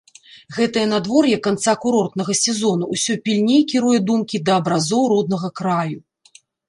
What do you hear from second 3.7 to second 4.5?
кіруе думкі